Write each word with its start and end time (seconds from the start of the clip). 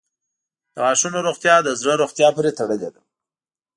•د 0.73 0.75
غاښونو 0.83 1.17
روغتیا 1.27 1.55
د 1.63 1.69
زړه 1.81 1.93
روغتیا 2.01 2.27
پورې 2.35 2.51
تړلې 2.59 2.89
ده. 2.93 3.01